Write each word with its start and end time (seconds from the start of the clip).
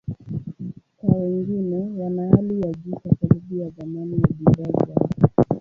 Kwa 0.97 1.15
wengine, 1.15 1.89
wana 1.97 2.29
hali 2.29 2.61
ya 2.61 2.71
juu 2.73 2.91
kwa 2.95 3.11
sababu 3.21 3.55
ya 3.55 3.71
thamani 3.71 4.21
ya 4.21 4.27
bidhaa 4.39 4.85
zao. 4.87 5.05